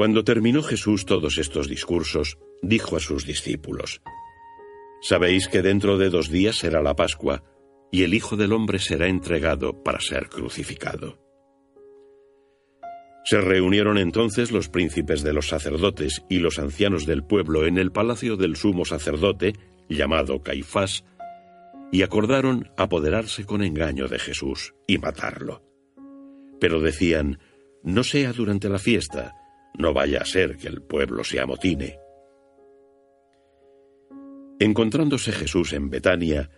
cuando 0.00 0.24
terminó 0.24 0.62
Jesús 0.62 1.04
todos 1.04 1.36
estos 1.36 1.68
discursos, 1.68 2.38
dijo 2.62 2.96
a 2.96 3.00
sus 3.00 3.26
discípulos, 3.26 4.00
Sabéis 5.02 5.46
que 5.46 5.60
dentro 5.60 5.98
de 5.98 6.08
dos 6.08 6.30
días 6.30 6.56
será 6.56 6.80
la 6.80 6.96
Pascua, 6.96 7.42
y 7.90 8.04
el 8.04 8.14
Hijo 8.14 8.36
del 8.36 8.54
Hombre 8.54 8.78
será 8.78 9.08
entregado 9.08 9.82
para 9.82 10.00
ser 10.00 10.30
crucificado. 10.30 11.18
Se 13.24 13.42
reunieron 13.42 13.98
entonces 13.98 14.52
los 14.52 14.70
príncipes 14.70 15.22
de 15.22 15.34
los 15.34 15.48
sacerdotes 15.48 16.22
y 16.30 16.38
los 16.38 16.58
ancianos 16.58 17.04
del 17.04 17.22
pueblo 17.22 17.66
en 17.66 17.76
el 17.76 17.92
palacio 17.92 18.38
del 18.38 18.56
sumo 18.56 18.86
sacerdote, 18.86 19.52
llamado 19.90 20.42
Caifás, 20.42 21.04
y 21.92 22.02
acordaron 22.02 22.70
apoderarse 22.78 23.44
con 23.44 23.62
engaño 23.62 24.08
de 24.08 24.18
Jesús 24.18 24.74
y 24.86 24.96
matarlo. 24.96 25.69
Pero 26.60 26.80
decían, 26.80 27.38
no 27.82 28.04
sea 28.04 28.32
durante 28.32 28.68
la 28.68 28.78
fiesta, 28.78 29.34
no 29.78 29.94
vaya 29.94 30.20
a 30.20 30.24
ser 30.24 30.56
que 30.56 30.68
el 30.68 30.82
pueblo 30.82 31.24
se 31.24 31.40
amotine. 31.40 31.98
Encontrándose 34.58 35.32
Jesús 35.32 35.72
en 35.72 35.88
Betania, 35.88 36.50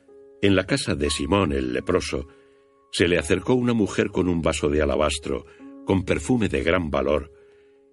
en 0.43 0.57
la 0.57 0.67
casa 0.67 0.97
de 0.97 1.09
Simón 1.09 1.53
el 1.53 1.73
leproso, 1.73 2.27
se 2.91 3.07
le 3.07 3.19
acercó 3.19 3.55
una 3.55 3.73
mujer 3.75 4.09
con 4.09 4.29
un 4.29 4.43
vaso 4.43 4.69
de 4.69 4.83
alabastro, 4.83 5.47
con 5.87 6.05
perfume 6.05 6.49
de 6.49 6.63
gran 6.63 6.91
valor, 6.91 7.33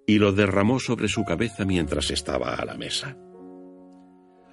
y 0.08 0.18
lo 0.18 0.32
derramó 0.32 0.80
sobre 0.80 1.08
su 1.08 1.24
cabeza 1.24 1.64
mientras 1.64 2.10
estaba 2.10 2.56
a 2.56 2.66
la 2.66 2.76
mesa. 2.76 3.16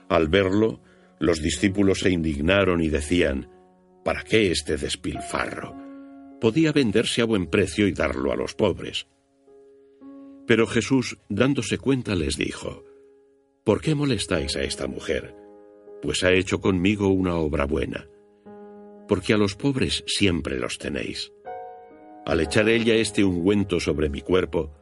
Al 0.09 0.29
verlo, 0.29 0.83
los 1.19 1.41
discípulos 1.41 2.01
se 2.01 2.11
indignaron 2.11 2.83
y 2.83 2.89
decían, 2.89 3.49
¿Para 4.05 4.23
qué 4.23 4.51
este 4.51 4.77
despilfarro? 4.77 5.86
Podía 6.41 6.73
venderse 6.73 7.23
a 7.23 7.25
buen 7.25 7.47
precio 7.47 7.87
y 7.87 7.93
darlo 7.93 8.33
a 8.33 8.37
los 8.37 8.55
pobres. 8.55 9.07
Pero 10.47 10.67
Jesús, 10.67 11.19
dándose 11.29 11.79
cuenta, 11.79 12.15
les 12.15 12.37
dijo, 12.37 12.85
¿Por 13.65 13.81
qué 13.81 13.97
molestáis 13.97 14.55
a 14.55 14.63
esta 14.63 14.87
mujer? 14.87 15.35
Pues 16.01 16.23
ha 16.23 16.33
hecho 16.33 16.61
conmigo 16.61 17.09
una 17.09 17.35
obra 17.37 17.67
buena. 17.67 18.09
Porque 19.09 19.35
a 19.35 19.37
los 19.37 19.57
pobres 19.57 20.05
siempre 20.07 20.59
los 20.59 20.79
tenéis. 20.79 21.33
Al 22.25 22.41
echar 22.41 22.69
ella 22.69 22.95
este 22.95 23.25
ungüento 23.25 23.81
sobre 23.81 24.09
mi 24.09 24.21
cuerpo, 24.21 24.73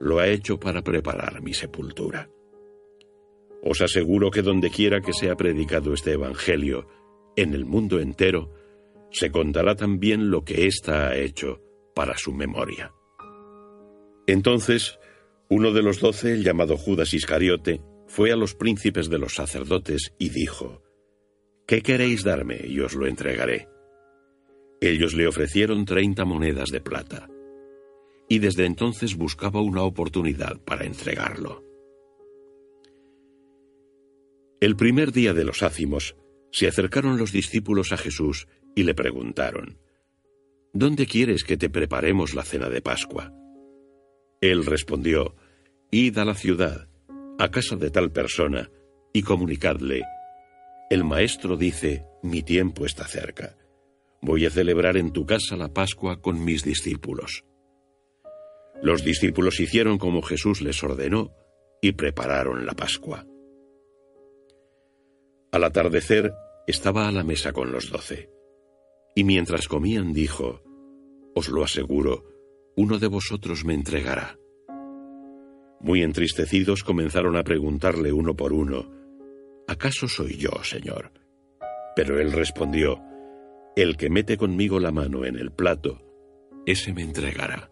lo 0.00 0.18
ha 0.18 0.28
hecho 0.28 0.60
para 0.60 0.82
preparar 0.82 1.40
mi 1.42 1.54
sepultura. 1.54 2.28
Os 3.62 3.80
aseguro 3.80 4.30
que 4.30 4.42
donde 4.42 4.70
quiera 4.70 5.00
que 5.00 5.12
sea 5.12 5.34
predicado 5.34 5.94
este 5.94 6.12
Evangelio, 6.12 6.86
en 7.36 7.54
el 7.54 7.64
mundo 7.64 8.00
entero, 8.00 8.52
se 9.10 9.30
contará 9.30 9.74
también 9.76 10.30
lo 10.30 10.44
que 10.44 10.66
ésta 10.66 11.08
ha 11.08 11.16
hecho 11.16 11.62
para 11.94 12.16
su 12.18 12.32
memoria. 12.32 12.92
Entonces, 14.26 14.98
uno 15.48 15.72
de 15.72 15.82
los 15.82 16.00
doce, 16.00 16.42
llamado 16.42 16.76
Judas 16.76 17.14
Iscariote, 17.14 17.80
fue 18.06 18.32
a 18.32 18.36
los 18.36 18.54
príncipes 18.54 19.08
de 19.08 19.18
los 19.18 19.34
sacerdotes 19.34 20.12
y 20.18 20.30
dijo, 20.30 20.82
¿Qué 21.66 21.82
queréis 21.82 22.24
darme 22.24 22.60
y 22.64 22.80
os 22.80 22.94
lo 22.94 23.06
entregaré? 23.06 23.68
Ellos 24.80 25.14
le 25.14 25.26
ofrecieron 25.26 25.84
treinta 25.84 26.24
monedas 26.24 26.70
de 26.70 26.80
plata, 26.80 27.28
y 28.28 28.38
desde 28.40 28.66
entonces 28.66 29.16
buscaba 29.16 29.60
una 29.60 29.82
oportunidad 29.82 30.60
para 30.60 30.84
entregarlo. 30.84 31.64
El 34.60 34.76
primer 34.76 35.12
día 35.12 35.32
de 35.32 35.44
los 35.44 35.62
ácimos, 35.62 36.16
se 36.50 36.66
acercaron 36.66 37.18
los 37.18 37.32
discípulos 37.32 37.92
a 37.92 37.96
Jesús 37.96 38.46
y 38.76 38.84
le 38.84 38.94
preguntaron, 38.94 39.78
¿Dónde 40.72 41.06
quieres 41.06 41.42
que 41.42 41.56
te 41.56 41.70
preparemos 41.70 42.34
la 42.34 42.44
cena 42.44 42.68
de 42.68 42.82
Pascua? 42.82 43.32
Él 44.40 44.64
respondió, 44.64 45.34
Id 45.90 46.18
a 46.18 46.24
la 46.24 46.34
ciudad, 46.34 46.86
a 47.38 47.50
casa 47.50 47.76
de 47.76 47.90
tal 47.90 48.12
persona, 48.12 48.70
y 49.12 49.22
comunicadle, 49.22 50.04
el 50.90 51.02
maestro 51.02 51.56
dice, 51.56 52.04
mi 52.22 52.42
tiempo 52.42 52.86
está 52.86 53.06
cerca. 53.06 53.56
Voy 54.20 54.46
a 54.46 54.50
celebrar 54.50 54.96
en 54.96 55.12
tu 55.12 55.26
casa 55.26 55.56
la 55.56 55.72
Pascua 55.72 56.20
con 56.20 56.44
mis 56.44 56.62
discípulos. 56.62 57.44
Los 58.82 59.02
discípulos 59.02 59.58
hicieron 59.58 59.98
como 59.98 60.22
Jesús 60.22 60.60
les 60.60 60.84
ordenó 60.84 61.32
y 61.80 61.92
prepararon 61.92 62.66
la 62.66 62.74
Pascua. 62.74 63.26
Al 65.50 65.64
atardecer 65.64 66.32
estaba 66.66 67.08
a 67.08 67.12
la 67.12 67.24
mesa 67.24 67.52
con 67.52 67.72
los 67.72 67.90
doce. 67.90 68.35
Y 69.18 69.24
mientras 69.24 69.66
comían 69.66 70.12
dijo, 70.12 70.62
Os 71.34 71.48
lo 71.48 71.64
aseguro, 71.64 72.24
uno 72.76 72.98
de 72.98 73.06
vosotros 73.06 73.64
me 73.64 73.72
entregará. 73.72 74.38
Muy 75.80 76.02
entristecidos 76.02 76.84
comenzaron 76.84 77.34
a 77.36 77.42
preguntarle 77.42 78.12
uno 78.12 78.36
por 78.36 78.52
uno, 78.52 78.90
¿acaso 79.66 80.06
soy 80.06 80.36
yo, 80.36 80.50
Señor? 80.62 81.12
Pero 81.96 82.20
él 82.20 82.30
respondió, 82.30 83.00
El 83.74 83.96
que 83.96 84.10
mete 84.10 84.36
conmigo 84.36 84.80
la 84.80 84.92
mano 84.92 85.24
en 85.24 85.36
el 85.38 85.50
plato, 85.50 86.02
ese 86.66 86.92
me 86.92 87.00
entregará. 87.00 87.70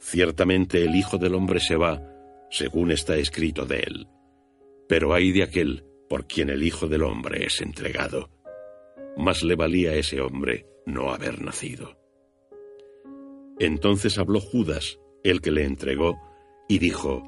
Ciertamente 0.00 0.82
el 0.84 0.96
Hijo 0.96 1.18
del 1.18 1.36
Hombre 1.36 1.60
se 1.60 1.76
va, 1.76 2.02
según 2.50 2.90
está 2.90 3.16
escrito 3.16 3.64
de 3.64 3.78
él, 3.78 4.08
pero 4.88 5.14
hay 5.14 5.30
de 5.30 5.44
aquel 5.44 5.84
por 6.08 6.26
quien 6.26 6.50
el 6.50 6.64
Hijo 6.64 6.88
del 6.88 7.04
Hombre 7.04 7.46
es 7.46 7.60
entregado 7.60 8.39
más 9.20 9.42
le 9.42 9.54
valía 9.54 9.90
a 9.90 9.94
ese 9.94 10.20
hombre 10.20 10.66
no 10.86 11.12
haber 11.12 11.42
nacido. 11.42 11.96
Entonces 13.58 14.18
habló 14.18 14.40
Judas, 14.40 14.98
el 15.22 15.40
que 15.40 15.50
le 15.50 15.64
entregó, 15.64 16.18
y 16.68 16.78
dijo, 16.78 17.22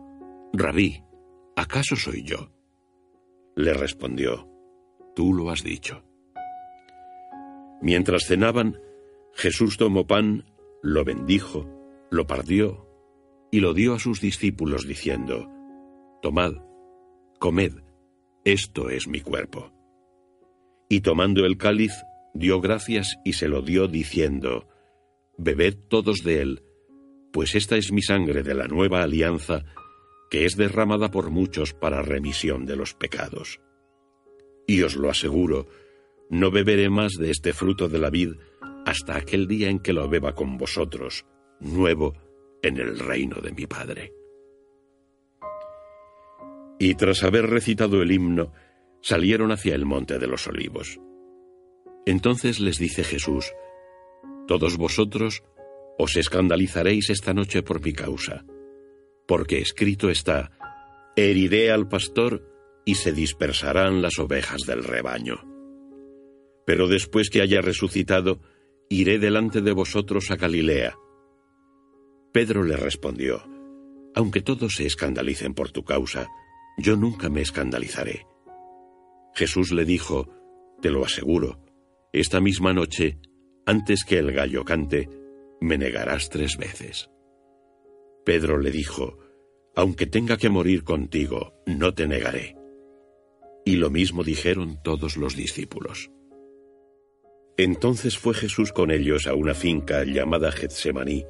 Rabí, 0.53 1.04
¿acaso 1.56 1.97
soy 1.97 2.22
yo? 2.22 2.50
Le 3.54 3.75
respondió, 3.75 4.48
Tú 5.14 5.34
lo 5.34 5.50
has 5.50 5.62
dicho. 5.62 6.03
Mientras 7.82 8.26
cenaban, 8.26 8.80
Jesús 9.34 9.76
tomó 9.76 10.06
pan, 10.06 10.44
lo 10.82 11.04
bendijo, 11.04 11.69
lo 12.10 12.26
partió 12.26 12.88
y 13.50 13.60
lo 13.60 13.74
dio 13.74 13.94
a 13.94 13.98
sus 13.98 14.20
discípulos 14.20 14.86
diciendo, 14.86 15.50
Tomad, 16.22 16.54
comed, 17.38 17.72
esto 18.44 18.88
es 18.88 19.06
mi 19.09 19.20
cuerpo. 19.20 19.72
Y 20.92 21.00
tomando 21.00 21.47
el 21.47 21.56
cáliz, 21.56 22.04
dio 22.34 22.60
gracias 22.60 23.16
y 23.25 23.32
se 23.32 23.48
lo 23.48 23.62
dio 23.62 23.88
diciendo, 23.88 24.69
Bebed 25.38 25.75
todos 25.88 26.22
de 26.22 26.42
él, 26.42 26.64
pues 27.32 27.54
esta 27.54 27.78
es 27.78 27.92
mi 27.92 28.03
sangre 28.03 28.42
de 28.42 28.53
la 28.53 28.66
nueva 28.66 29.03
alianza, 29.03 29.64
que 30.30 30.44
es 30.44 30.54
derramada 30.54 31.10
por 31.10 31.30
muchos 31.30 31.72
para 31.72 32.03
remisión 32.03 32.66
de 32.66 32.76
los 32.76 32.92
pecados. 32.92 33.58
Y 34.66 34.82
os 34.82 34.94
lo 34.97 35.08
aseguro, 35.08 35.66
no 36.28 36.50
beberé 36.50 36.91
más 36.91 37.12
de 37.14 37.30
este 37.30 37.54
fruto 37.54 37.88
de 37.88 37.98
la 37.98 38.10
vid 38.10 38.34
hasta 38.84 39.16
aquel 39.16 39.48
día 39.48 39.70
en 39.70 39.78
que 39.78 39.94
lo 39.94 40.06
beba 40.10 40.34
con 40.34 40.59
vosotros, 40.59 41.24
nuevo 41.59 42.12
en 42.62 42.77
el 42.77 42.98
reino 42.98 43.41
de 43.41 43.53
mi 43.53 43.66
Padre. 43.66 44.12
Y 46.78 46.97
tras 46.97 47.22
haber 47.22 47.47
recitado 47.47 48.03
el 48.03 48.12
himno, 48.12 48.53
salieron 49.03 49.53
hacia 49.53 49.75
el 49.75 49.84
monte 49.84 50.19
de 50.19 50.27
los 50.27 50.47
olivos. 50.47 50.99
Entonces 52.07 52.60
les 52.60 52.78
dice 52.78 53.04
Jesús, 53.04 53.53
Todos 54.47 54.77
vosotros 54.77 55.43
os 55.99 56.16
escandalizaréis 56.16 57.10
esta 57.10 57.34
noche 57.34 57.63
por 57.63 57.84
mi 57.84 57.93
causa, 57.93 58.45
porque 59.27 59.59
escrito 59.59 60.10
está, 60.10 60.51
Heriré 61.15 61.71
al 61.71 61.89
pastor 61.89 62.49
y 62.84 62.95
se 62.95 63.13
dispersarán 63.13 64.01
las 64.03 64.19
ovejas 64.19 64.63
del 64.63 64.83
rebaño. 64.83 65.45
Pero 66.65 66.89
después 66.89 67.28
que 67.28 67.43
haya 67.43 67.60
resucitado, 67.60 68.41
iré 68.89 69.19
delante 69.19 69.60
de 69.60 69.72
vosotros 69.72 70.31
a 70.31 70.37
Galilea. 70.37 70.97
Pedro 72.33 72.63
le 72.63 72.77
respondió, 72.77 73.43
Aunque 74.15 74.41
todos 74.41 74.77
se 74.77 74.87
escandalicen 74.87 75.54
por 75.54 75.71
tu 75.71 75.84
causa, 75.84 76.28
yo 76.78 76.97
nunca 76.97 77.28
me 77.28 77.43
escandalizaré. 77.43 78.27
Jesús 79.34 79.72
le 79.72 79.84
dijo, 79.84 80.28
Te 80.80 80.90
lo 80.90 81.04
aseguro, 81.04 81.58
esta 82.12 82.40
misma 82.40 82.72
noche, 82.72 83.18
antes 83.66 84.04
que 84.04 84.18
el 84.18 84.32
gallo 84.32 84.64
cante, 84.64 85.08
me 85.60 85.78
negarás 85.78 86.28
tres 86.28 86.56
veces. 86.56 87.10
Pedro 88.24 88.58
le 88.58 88.70
dijo, 88.70 89.18
Aunque 89.74 90.06
tenga 90.06 90.36
que 90.36 90.50
morir 90.50 90.84
contigo, 90.84 91.54
no 91.66 91.94
te 91.94 92.06
negaré. 92.06 92.56
Y 93.64 93.76
lo 93.76 93.90
mismo 93.90 94.24
dijeron 94.24 94.80
todos 94.82 95.16
los 95.16 95.36
discípulos. 95.36 96.10
Entonces 97.56 98.18
fue 98.18 98.34
Jesús 98.34 98.72
con 98.72 98.90
ellos 98.90 99.26
a 99.26 99.34
una 99.34 99.54
finca 99.54 100.04
llamada 100.04 100.50
Getsemaní, 100.52 101.24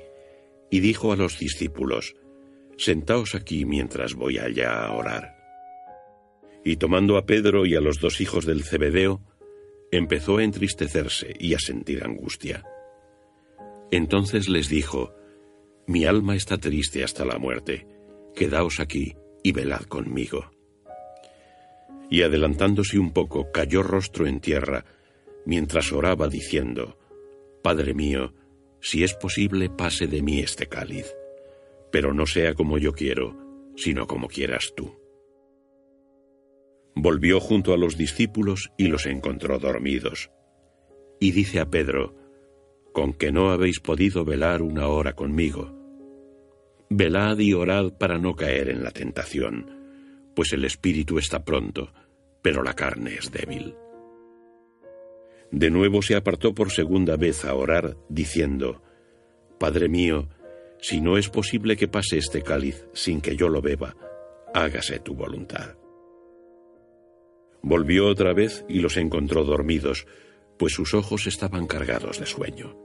y 0.70 0.81
dijo 0.81 1.12
a 1.12 1.16
los 1.16 1.38
discípulos, 1.38 2.14
Sentaos 2.78 3.34
aquí 3.34 3.66
mientras 3.66 4.14
voy 4.14 4.38
allá 4.38 4.87
a 4.87 4.93
orar. 4.93 5.42
Y 6.64 6.76
tomando 6.76 7.17
a 7.17 7.26
Pedro 7.26 7.67
y 7.67 7.75
a 7.75 7.81
los 7.81 8.00
dos 8.00 8.20
hijos 8.20 8.47
del 8.47 8.62
Cebedeo, 8.62 9.20
empezó 9.91 10.38
a 10.38 10.44
entristecerse 10.44 11.35
y 11.38 11.55
a 11.55 11.59
sentir 11.59 12.05
angustia. 12.05 12.64
Entonces 13.91 14.49
les 14.49 14.69
dijo, 14.69 15.14
Mi 15.87 16.06
alma 16.06 16.35
está 16.35 16.59
triste 16.59 17.05
hasta 17.05 17.25
la 17.25 17.38
muerte, 17.38 17.87
quedaos 18.35 18.81
aquí 18.81 19.14
y 19.43 19.53
velad 19.53 19.82
conmigo. 19.82 20.50
Y 22.11 22.23
adelantándose 22.23 22.99
un 22.99 23.12
poco, 23.12 23.50
cayó 23.53 23.82
rostro 23.82 24.26
en 24.26 24.41
tierra, 24.41 24.85
mientras 25.44 25.93
oraba 25.93 26.29
diciendo, 26.29 26.99
Padre 27.62 27.94
mío, 27.94 28.35
si 28.81 29.05
es 29.05 29.14
posible, 29.14 29.69
pase 29.69 30.06
de 30.06 30.23
mí 30.23 30.41
este 30.41 30.69
cáliz, 30.69 31.14
pero 31.91 32.14
no 32.14 32.26
sea 32.26 32.55
como 32.55 32.79
yo 32.79 32.93
quiero, 32.93 33.37
sino 33.76 34.06
como 34.06 34.29
quieras 34.29 34.73
tú. 34.76 35.01
Volvió 36.94 37.41
junto 37.41 37.73
a 37.73 37.77
los 37.77 37.97
discípulos 37.97 38.71
y 38.77 38.89
los 38.89 39.06
encontró 39.06 39.59
dormidos. 39.59 40.31
Y 41.21 41.33
dice 41.33 41.61
a 41.61 41.71
Pedro, 41.71 42.15
con 42.93 43.15
que 43.15 43.33
no 43.33 43.50
habéis 43.50 43.81
podido 43.81 44.25
velar 44.25 44.62
una 44.62 44.89
hora 44.89 45.15
conmigo. 45.15 45.73
Velad 46.91 47.39
y 47.39 47.55
orad 47.55 47.93
para 47.94 48.19
no 48.19 48.37
caer 48.37 48.69
en 48.69 48.85
la 48.85 48.91
tentación, 48.91 49.71
pues 50.37 50.53
el 50.53 50.65
espíritu 50.65 51.19
está 51.19 51.44
pronto, 51.44 51.93
pero 52.43 52.62
la 52.62 52.75
carne 52.75 53.15
es 53.15 53.33
débil. 53.33 53.75
De 55.50 55.71
nuevo 55.71 56.03
se 56.03 56.17
apartó 56.17 56.55
por 56.55 56.71
segunda 56.71 57.17
vez 57.17 57.45
a 57.45 57.55
orar, 57.55 57.97
diciendo, 58.09 58.83
Padre 59.59 59.88
mío, 59.88 60.29
si 60.81 61.00
no 61.00 61.17
es 61.17 61.29
posible 61.29 61.77
que 61.77 61.88
pase 61.88 62.19
este 62.19 62.43
cáliz 62.43 62.87
sin 62.93 63.21
que 63.21 63.37
yo 63.37 63.49
lo 63.49 63.62
beba, 63.62 63.97
hágase 64.55 64.99
tu 64.99 65.15
voluntad. 65.15 65.77
Volvió 67.62 68.09
otra 68.09 68.32
vez 68.32 68.64
y 68.69 68.81
los 68.81 68.97
encontró 68.97 69.44
dormidos, 69.44 70.06
pues 70.59 70.73
sus 70.73 70.94
ojos 70.94 71.26
estaban 71.26 71.67
cargados 71.67 72.19
de 72.19 72.26
sueño. 72.26 72.76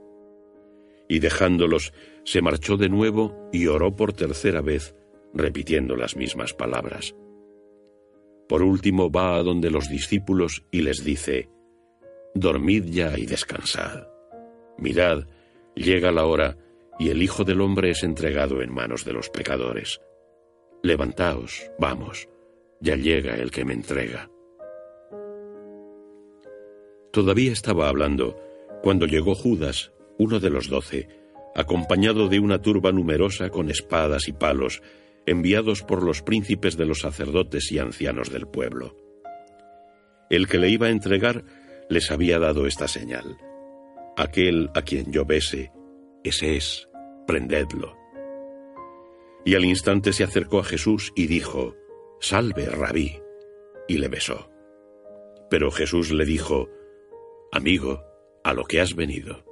Y 1.08 1.18
dejándolos, 1.18 1.92
se 2.24 2.42
marchó 2.42 2.76
de 2.76 2.88
nuevo 2.88 3.48
y 3.52 3.66
oró 3.66 3.96
por 3.96 4.12
tercera 4.12 4.60
vez, 4.60 4.94
repitiendo 5.34 5.96
las 5.96 6.16
mismas 6.16 6.54
palabras. 6.54 7.14
Por 8.48 8.62
último 8.62 9.10
va 9.10 9.36
a 9.36 9.42
donde 9.42 9.70
los 9.70 9.88
discípulos 9.88 10.64
y 10.70 10.82
les 10.82 11.04
dice, 11.04 11.48
Dormid 12.34 12.84
ya 12.84 13.18
y 13.18 13.26
descansad. 13.26 14.06
Mirad, 14.78 15.26
llega 15.74 16.12
la 16.12 16.24
hora, 16.24 16.56
y 16.98 17.10
el 17.10 17.22
Hijo 17.22 17.44
del 17.44 17.60
Hombre 17.60 17.90
es 17.90 18.02
entregado 18.02 18.62
en 18.62 18.72
manos 18.72 19.04
de 19.04 19.12
los 19.12 19.28
pecadores. 19.30 20.00
Levantaos, 20.82 21.70
vamos, 21.78 22.28
ya 22.80 22.96
llega 22.96 23.34
el 23.34 23.50
que 23.50 23.64
me 23.64 23.74
entrega. 23.74 24.30
Todavía 27.18 27.50
estaba 27.50 27.88
hablando 27.88 28.36
cuando 28.80 29.04
llegó 29.04 29.34
Judas, 29.34 29.90
uno 30.18 30.38
de 30.38 30.50
los 30.50 30.68
doce, 30.68 31.08
acompañado 31.56 32.28
de 32.28 32.38
una 32.38 32.62
turba 32.62 32.92
numerosa 32.92 33.50
con 33.50 33.70
espadas 33.70 34.28
y 34.28 34.32
palos, 34.32 34.82
enviados 35.26 35.82
por 35.82 36.04
los 36.04 36.22
príncipes 36.22 36.76
de 36.76 36.86
los 36.86 37.00
sacerdotes 37.00 37.72
y 37.72 37.80
ancianos 37.80 38.30
del 38.30 38.46
pueblo. 38.46 38.94
El 40.30 40.46
que 40.46 40.58
le 40.58 40.68
iba 40.68 40.86
a 40.86 40.90
entregar 40.90 41.42
les 41.90 42.12
había 42.12 42.38
dado 42.38 42.68
esta 42.68 42.86
señal. 42.86 43.36
Aquel 44.16 44.70
a 44.76 44.82
quien 44.82 45.10
yo 45.10 45.24
bese, 45.24 45.72
ese 46.22 46.56
es, 46.56 46.88
prendedlo. 47.26 47.96
Y 49.44 49.56
al 49.56 49.64
instante 49.64 50.12
se 50.12 50.22
acercó 50.22 50.60
a 50.60 50.64
Jesús 50.64 51.12
y 51.16 51.26
dijo, 51.26 51.74
Salve, 52.20 52.66
rabí, 52.66 53.18
y 53.88 53.98
le 53.98 54.06
besó. 54.06 54.48
Pero 55.50 55.72
Jesús 55.72 56.12
le 56.12 56.24
dijo, 56.24 56.68
Amigo, 57.52 58.02
a 58.44 58.52
lo 58.52 58.64
que 58.64 58.80
has 58.80 58.94
venido. 58.94 59.44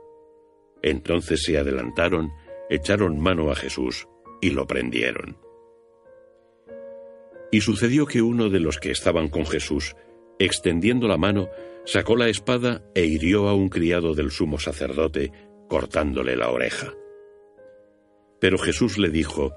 Entonces 0.82 1.43
se 1.43 1.58
adelantaron, 1.58 2.31
echaron 2.69 3.19
mano 3.19 3.50
a 3.50 3.54
Jesús 3.54 4.06
y 4.40 4.50
lo 4.50 4.66
prendieron. 4.66 5.38
Y 7.50 7.60
sucedió 7.60 8.06
que 8.06 8.22
uno 8.22 8.50
de 8.50 8.60
los 8.60 8.78
que 8.78 8.90
estaban 8.90 9.28
con 9.28 9.46
Jesús, 9.46 9.96
extendiendo 10.38 11.08
la 11.08 11.16
mano, 11.16 11.48
sacó 11.84 12.16
la 12.16 12.28
espada 12.28 12.84
e 12.94 13.06
hirió 13.06 13.48
a 13.48 13.54
un 13.54 13.69
criado 13.69 14.14
del 14.14 14.31
sumo 14.31 14.58
sacerdote, 14.58 15.32
cortándole 15.69 16.37
la 16.37 16.50
oreja. 16.50 16.92
Pero 18.40 18.58
Jesús 18.58 18.99
le 18.99 19.10
dijo, 19.10 19.54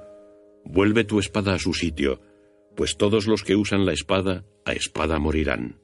Vuelve 0.63 1.03
tu 1.03 1.19
espada 1.19 1.55
a 1.55 1.59
su 1.59 1.73
sitio, 1.73 2.21
pues 2.75 2.97
todos 2.97 3.27
los 3.27 3.43
que 3.43 3.55
usan 3.55 3.85
la 3.85 3.93
espada, 3.93 4.45
a 4.65 4.73
espada 4.73 5.19
morirán. 5.19 5.78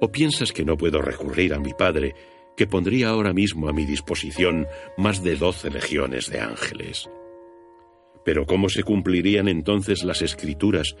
¿O 0.00 0.10
piensas 0.10 0.52
que 0.52 0.64
no 0.64 0.76
puedo 0.76 1.00
recurrir 1.00 1.54
a 1.54 1.58
mi 1.58 1.72
Padre, 1.72 2.14
que 2.56 2.66
pondría 2.66 3.08
ahora 3.08 3.32
mismo 3.32 3.68
a 3.68 3.72
mi 3.72 3.84
disposición 3.84 4.66
más 4.96 5.22
de 5.22 5.36
doce 5.36 5.70
legiones 5.70 6.30
de 6.30 6.40
ángeles? 6.40 7.08
Pero 8.24 8.46
¿cómo 8.46 8.68
se 8.68 8.82
cumplirían 8.82 9.48
entonces 9.48 10.02
las 10.04 10.22
escrituras, 10.22 10.96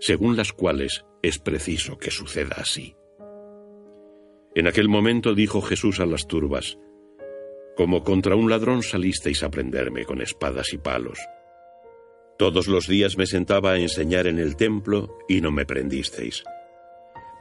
según 0.00 0.36
las 0.36 0.52
cuales 0.52 1.04
es 1.22 1.38
preciso 1.38 1.96
que 1.98 2.10
suceda 2.10 2.56
así? 2.58 2.94
En 4.54 4.66
aquel 4.66 4.88
momento 4.88 5.34
dijo 5.34 5.60
Jesús 5.60 6.00
a 6.00 6.06
las 6.06 6.26
turbas, 6.26 6.78
Como 7.76 8.02
contra 8.02 8.36
un 8.36 8.48
ladrón 8.48 8.82
salisteis 8.82 9.42
a 9.42 9.50
prenderme 9.50 10.04
con 10.04 10.22
espadas 10.22 10.72
y 10.72 10.78
palos. 10.78 11.18
Todos 12.38 12.66
los 12.66 12.86
días 12.86 13.18
me 13.18 13.26
sentaba 13.26 13.72
a 13.72 13.78
enseñar 13.78 14.26
en 14.26 14.38
el 14.38 14.56
templo 14.56 15.18
y 15.28 15.40
no 15.40 15.50
me 15.50 15.66
prendisteis. 15.66 16.42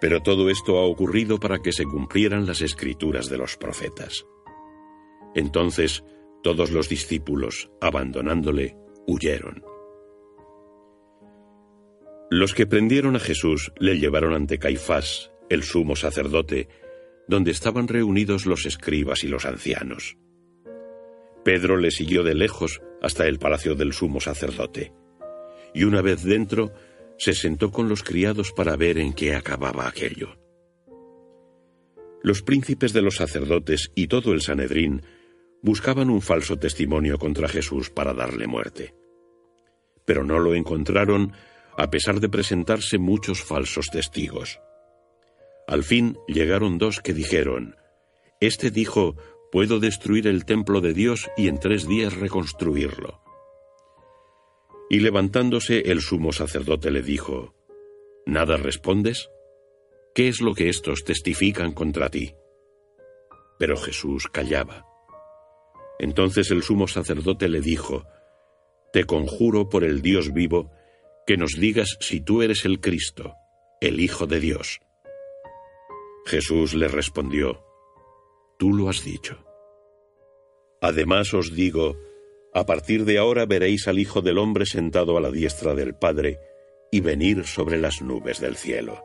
Pero 0.02 0.22
todo 0.22 0.50
esto 0.50 0.78
ha 0.78 0.86
ocurrido 0.86 1.40
para 1.40 1.60
que 1.60 1.72
se 1.72 1.86
cumplieran 1.86 2.46
las 2.46 2.62
escrituras 2.62 3.30
de 3.30 3.38
los 3.38 3.58
profetas. 3.58 4.26
Entonces 5.36 6.04
todos 6.46 6.70
los 6.70 6.90
discípulos, 6.90 7.72
abandonándole, 7.82 8.78
huyeron. 9.08 9.64
Los 12.30 12.54
que 12.54 12.68
prendieron 12.68 13.16
a 13.16 13.20
Jesús 13.20 13.72
le 13.80 13.98
llevaron 13.98 14.36
ante 14.36 14.60
Caifás, 14.60 15.32
el 15.50 15.64
sumo 15.64 15.96
sacerdote, 15.96 16.70
donde 17.28 17.50
estaban 17.50 17.88
reunidos 17.88 18.46
los 18.46 18.68
escribas 18.68 19.24
y 19.24 19.28
los 19.28 19.46
ancianos. 19.46 20.18
Pedro 21.44 21.78
le 21.78 21.90
siguió 21.90 22.22
de 22.22 22.36
lejos 22.36 22.80
hasta 23.02 23.26
el 23.26 23.40
palacio 23.40 23.74
del 23.74 23.92
sumo 23.92 24.20
sacerdote, 24.20 24.94
y 25.74 25.84
una 25.84 26.04
vez 26.04 26.24
dentro 26.24 26.74
se 27.18 27.34
sentó 27.34 27.72
con 27.72 27.90
los 27.90 28.04
criados 28.04 28.52
para 28.52 28.76
ver 28.76 28.98
en 28.98 29.14
qué 29.14 29.36
acababa 29.36 29.88
aquello. 29.88 30.38
Los 32.24 32.42
príncipes 32.42 32.92
de 32.94 33.02
los 33.02 33.16
sacerdotes 33.18 33.92
y 33.96 34.08
todo 34.08 34.34
el 34.34 34.42
Sanedrín 34.42 35.04
buscaban 35.62 36.10
un 36.10 36.22
falso 36.22 36.58
testimonio 36.58 37.18
contra 37.18 37.48
Jesús 37.48 37.90
para 37.90 38.14
darle 38.14 38.48
muerte. 38.48 38.96
Pero 40.06 40.24
no 40.24 40.40
lo 40.40 40.56
encontraron 40.56 41.34
a 41.78 41.90
pesar 41.90 42.20
de 42.20 42.30
presentarse 42.30 42.98
muchos 42.98 43.44
falsos 43.44 43.88
testigos. 43.92 44.60
Al 45.68 45.84
fin 45.84 46.18
llegaron 46.28 46.78
dos 46.78 47.02
que 47.02 47.14
dijeron, 47.14 47.76
Este 48.40 48.72
dijo, 48.72 49.16
puedo 49.52 49.80
destruir 49.80 50.28
el 50.28 50.46
templo 50.46 50.82
de 50.82 50.94
Dios 50.94 51.30
y 51.38 51.48
en 51.48 51.60
tres 51.60 51.88
días 51.88 52.14
reconstruirlo. 52.14 53.25
Y 54.90 55.00
levantándose 55.00 55.92
el 55.92 56.02
sumo 56.02 56.32
sacerdote 56.32 56.92
le 56.92 57.02
dijo, 57.02 57.56
¿Nada 58.26 58.58
respondes? 58.58 59.30
¿Qué 60.14 60.28
es 60.28 60.42
lo 60.42 60.54
que 60.54 60.70
estos 60.70 61.04
testifican 61.04 61.74
contra 61.74 62.10
ti? 62.10 62.36
Pero 63.60 63.78
Jesús 63.78 64.28
callaba. 64.28 64.86
Entonces 66.00 66.52
el 66.52 66.64
sumo 66.64 66.88
sacerdote 66.88 67.50
le 67.50 67.62
dijo, 67.62 68.06
Te 68.94 69.06
conjuro 69.06 69.70
por 69.70 69.84
el 69.84 70.02
Dios 70.02 70.34
vivo, 70.34 70.72
que 71.26 71.38
nos 71.38 71.54
digas 71.54 71.98
si 72.00 72.22
tú 72.22 72.42
eres 72.42 72.66
el 72.66 72.80
Cristo, 72.80 73.34
el 73.82 74.00
Hijo 74.00 74.28
de 74.28 74.40
Dios. 74.40 74.80
Jesús 76.26 76.74
le 76.74 76.88
respondió, 76.88 77.64
Tú 78.58 78.74
lo 78.74 78.90
has 78.90 79.04
dicho. 79.04 79.44
Además 80.82 81.34
os 81.34 81.54
digo, 81.54 81.98
a 82.56 82.66
partir 82.66 83.04
de 83.04 83.18
ahora 83.18 83.46
veréis 83.46 83.86
al 83.90 84.00
Hijo 84.00 84.22
del 84.22 84.38
Hombre 84.38 84.66
sentado 84.66 85.18
a 85.18 85.22
la 85.22 85.30
diestra 85.30 85.76
del 85.76 85.94
Padre 85.94 86.40
y 86.90 87.02
venir 87.02 87.44
sobre 87.44 87.78
las 87.78 88.02
nubes 88.02 88.40
del 88.40 88.56
cielo. 88.56 89.04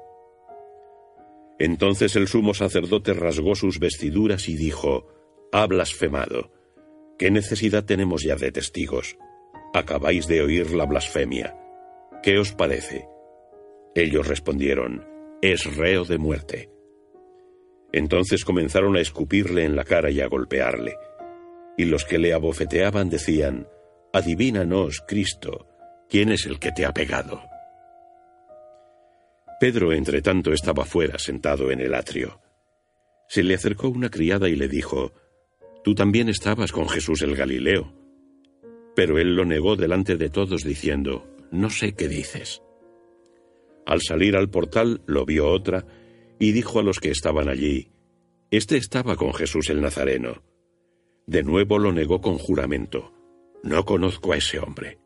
Entonces 1.58 2.14
el 2.14 2.28
sumo 2.28 2.54
sacerdote 2.54 3.12
rasgó 3.12 3.56
sus 3.56 3.80
vestiduras 3.80 4.48
y 4.48 4.54
dijo, 4.54 5.08
Ha 5.50 5.66
blasfemado. 5.66 6.52
¿Qué 7.18 7.32
necesidad 7.32 7.84
tenemos 7.84 8.22
ya 8.22 8.36
de 8.36 8.52
testigos? 8.52 9.18
Acabáis 9.74 10.28
de 10.28 10.42
oír 10.42 10.70
la 10.70 10.86
blasfemia. 10.86 11.56
¿Qué 12.22 12.38
os 12.38 12.52
parece? 12.52 13.08
Ellos 13.96 14.28
respondieron, 14.28 15.04
es 15.42 15.76
reo 15.76 16.04
de 16.04 16.18
muerte. 16.18 16.70
Entonces 17.92 18.44
comenzaron 18.44 18.96
a 18.96 19.00
escupirle 19.00 19.64
en 19.64 19.74
la 19.74 19.82
cara 19.82 20.12
y 20.12 20.20
a 20.20 20.28
golpearle. 20.28 20.94
Y 21.76 21.84
los 21.84 22.04
que 22.04 22.18
le 22.18 22.32
abofeteaban 22.32 23.08
decían, 23.08 23.66
Adivínanos, 24.12 25.02
Cristo, 25.06 25.68
¿quién 26.08 26.30
es 26.30 26.46
el 26.46 26.58
que 26.58 26.72
te 26.72 26.84
ha 26.84 26.92
pegado? 26.92 27.42
Pedro, 29.60 29.92
entre 29.92 30.22
tanto, 30.22 30.52
estaba 30.52 30.84
fuera, 30.84 31.18
sentado 31.18 31.70
en 31.70 31.80
el 31.80 31.94
atrio. 31.94 32.40
Se 33.28 33.42
le 33.42 33.54
acercó 33.54 33.88
una 33.88 34.10
criada 34.10 34.48
y 34.48 34.56
le 34.56 34.68
dijo, 34.68 35.12
Tú 35.84 35.94
también 35.94 36.28
estabas 36.28 36.72
con 36.72 36.88
Jesús 36.88 37.22
el 37.22 37.36
Galileo. 37.36 37.92
Pero 38.96 39.18
él 39.18 39.36
lo 39.36 39.44
negó 39.44 39.76
delante 39.76 40.16
de 40.16 40.28
todos, 40.28 40.64
diciendo, 40.64 41.28
No 41.50 41.70
sé 41.70 41.94
qué 41.94 42.08
dices. 42.08 42.62
Al 43.86 44.00
salir 44.02 44.36
al 44.36 44.50
portal 44.50 45.02
lo 45.06 45.24
vio 45.24 45.48
otra, 45.48 45.86
y 46.38 46.52
dijo 46.52 46.80
a 46.80 46.82
los 46.82 46.98
que 46.98 47.10
estaban 47.10 47.48
allí, 47.48 47.92
Este 48.50 48.76
estaba 48.76 49.14
con 49.16 49.32
Jesús 49.34 49.70
el 49.70 49.80
Nazareno. 49.80 50.42
De 51.30 51.44
nuevo 51.44 51.78
lo 51.78 51.92
negó 51.92 52.20
con 52.20 52.38
juramento, 52.38 53.12
No 53.62 53.84
conozco 53.84 54.32
a 54.32 54.36
ese 54.36 54.58
hombre. 54.58 54.98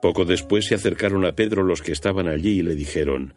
Poco 0.00 0.24
después 0.24 0.66
se 0.66 0.76
acercaron 0.76 1.24
a 1.24 1.34
Pedro 1.34 1.64
los 1.64 1.82
que 1.82 1.90
estaban 1.90 2.28
allí 2.28 2.60
y 2.60 2.62
le 2.62 2.76
dijeron, 2.76 3.34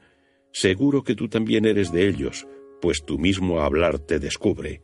Seguro 0.51 1.03
que 1.03 1.15
tú 1.15 1.27
también 1.27 1.65
eres 1.65 1.91
de 1.91 2.07
ellos, 2.07 2.47
pues 2.79 3.03
tu 3.03 3.17
mismo 3.17 3.61
hablar 3.61 3.97
te 3.97 4.19
descubre. 4.19 4.83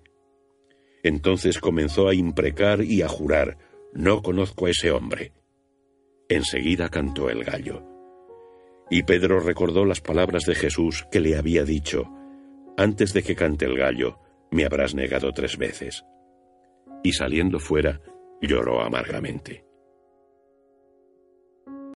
Entonces 1.04 1.60
comenzó 1.60 2.08
a 2.08 2.16
imprecar 2.16 2.82
y 2.82 3.04
a 3.04 3.10
jurar, 3.10 3.60
No 3.94 4.24
conozco 4.24 4.66
a 4.66 4.72
ese 4.72 4.90
hombre. 4.90 5.34
Enseguida 6.30 6.90
cantó 6.90 7.30
el 7.30 7.44
gallo. 7.44 7.84
Y 8.90 9.04
Pedro 9.04 9.40
recordó 9.40 9.86
las 9.86 10.02
palabras 10.02 10.46
de 10.46 10.56
Jesús 10.56 11.06
que 11.12 11.20
le 11.20 11.38
había 11.38 11.64
dicho, 11.64 12.06
Antes 12.76 13.14
de 13.14 13.22
que 13.22 13.36
cante 13.36 13.66
el 13.66 13.78
gallo, 13.78 14.18
me 14.50 14.66
habrás 14.66 14.96
negado 14.96 15.32
tres 15.32 15.60
veces. 15.60 16.04
Y 17.06 17.12
saliendo 17.12 17.60
fuera, 17.60 18.02
lloró 18.42 18.82
amargamente. 18.82 19.64